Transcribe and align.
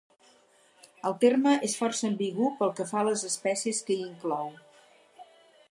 El 1.09 1.13
terme 1.23 1.51
es 1.67 1.75
força 1.81 2.09
ambigu 2.09 2.49
pel 2.61 2.73
que 2.79 2.89
fa 2.93 2.99
a 3.03 3.07
les 3.09 3.27
espècies 3.31 3.83
que 3.91 3.99
hi 3.99 4.01
inclou. 4.09 4.53